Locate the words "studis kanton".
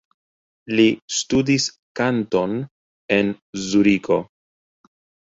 1.17-2.55